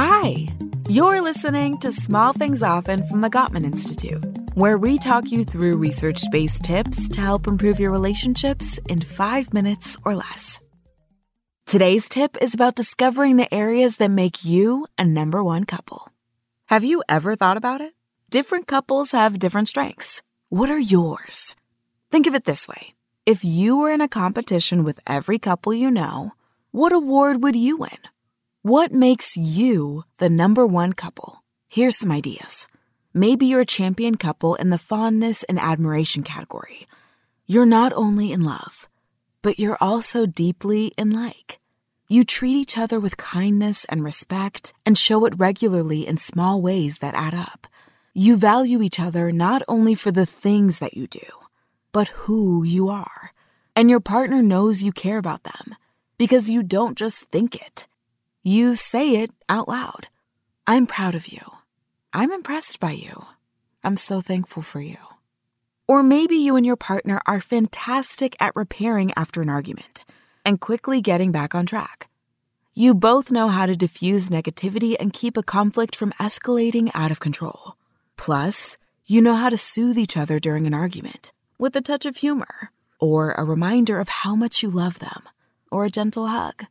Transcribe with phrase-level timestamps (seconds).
[0.00, 0.46] Hi,
[0.88, 4.22] you're listening to Small Things Often from the Gottman Institute,
[4.54, 9.52] where we talk you through research based tips to help improve your relationships in five
[9.52, 10.60] minutes or less.
[11.66, 16.12] Today's tip is about discovering the areas that make you a number one couple.
[16.66, 17.92] Have you ever thought about it?
[18.30, 20.22] Different couples have different strengths.
[20.48, 21.56] What are yours?
[22.12, 22.94] Think of it this way
[23.26, 26.34] if you were in a competition with every couple you know,
[26.70, 27.98] what award would you win?
[28.68, 31.42] What makes you the number one couple?
[31.68, 32.68] Here's some ideas.
[33.14, 36.86] Maybe you're a champion couple in the fondness and admiration category.
[37.46, 38.86] You're not only in love,
[39.40, 41.60] but you're also deeply in like.
[42.10, 46.98] You treat each other with kindness and respect and show it regularly in small ways
[46.98, 47.68] that add up.
[48.12, 51.26] You value each other not only for the things that you do,
[51.90, 53.32] but who you are.
[53.74, 55.74] And your partner knows you care about them
[56.18, 57.88] because you don't just think it
[58.42, 60.08] you say it out loud.
[60.66, 61.40] I'm proud of you.
[62.12, 63.24] I'm impressed by you.
[63.82, 64.98] I'm so thankful for you.
[65.86, 70.04] Or maybe you and your partner are fantastic at repairing after an argument
[70.44, 72.08] and quickly getting back on track.
[72.74, 77.20] You both know how to diffuse negativity and keep a conflict from escalating out of
[77.20, 77.76] control.
[78.16, 82.18] Plus, you know how to soothe each other during an argument with a touch of
[82.18, 85.24] humor, or a reminder of how much you love them,
[85.72, 86.66] or a gentle hug.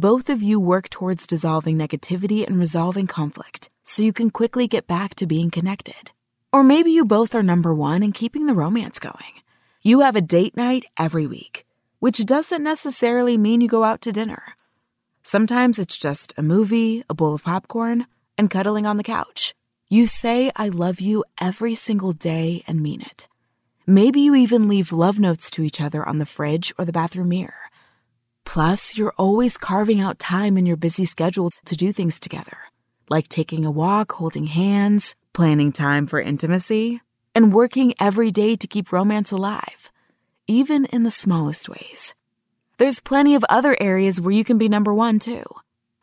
[0.00, 4.86] Both of you work towards dissolving negativity and resolving conflict so you can quickly get
[4.86, 6.12] back to being connected.
[6.54, 9.42] Or maybe you both are number one in keeping the romance going.
[9.82, 11.66] You have a date night every week,
[11.98, 14.54] which doesn't necessarily mean you go out to dinner.
[15.22, 18.06] Sometimes it's just a movie, a bowl of popcorn,
[18.38, 19.52] and cuddling on the couch.
[19.90, 23.28] You say, I love you every single day and mean it.
[23.86, 27.28] Maybe you even leave love notes to each other on the fridge or the bathroom
[27.28, 27.69] mirror.
[28.52, 32.58] Plus, you're always carving out time in your busy schedule to do things together,
[33.08, 37.00] like taking a walk, holding hands, planning time for intimacy,
[37.32, 39.92] and working every day to keep romance alive,
[40.48, 42.12] even in the smallest ways.
[42.78, 45.44] There's plenty of other areas where you can be number one, too.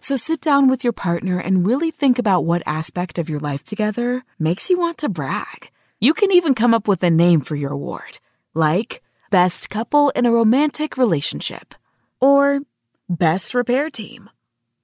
[0.00, 3.64] So sit down with your partner and really think about what aspect of your life
[3.64, 5.70] together makes you want to brag.
[5.98, 8.18] You can even come up with a name for your award,
[8.52, 11.74] like Best Couple in a Romantic Relationship
[12.24, 12.60] or
[13.06, 14.30] Best Repair Team,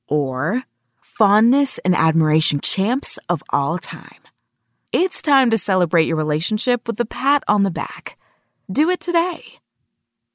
[0.06, 0.64] or
[1.00, 4.20] Fondness and Admiration Champs of All Time.
[4.92, 8.18] It's time to celebrate your relationship with a pat on the back.
[8.70, 9.42] Do it today.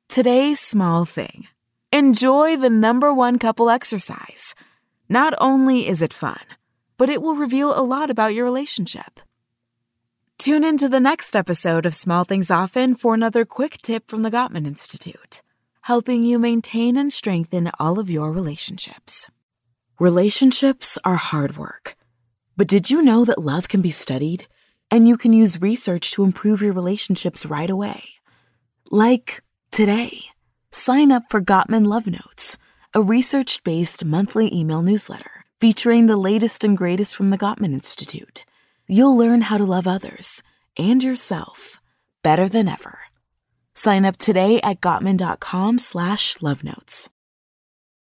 [0.10, 1.48] Today's small thing.
[1.94, 4.56] Enjoy the number one couple exercise.
[5.08, 6.42] Not only is it fun,
[6.98, 9.20] but it will reveal a lot about your relationship.
[10.40, 14.24] Tune in to the next episode of Small Things Often for another quick tip from
[14.24, 15.35] the Gottman Institute
[15.86, 19.30] helping you maintain and strengthen all of your relationships.
[20.00, 21.96] Relationships are hard work.
[22.58, 24.48] But did you know that love can be studied
[24.90, 28.02] and you can use research to improve your relationships right away?
[28.90, 30.22] Like today,
[30.72, 32.58] sign up for Gottman Love Notes,
[32.96, 38.44] a research based monthly email newsletter featuring the latest and greatest from the Gottman Institute.
[38.88, 40.42] You'll learn how to love others
[40.80, 41.78] and yourself
[42.24, 43.05] better than ever.
[43.76, 47.10] Sign up today at Gottman.com slash love notes.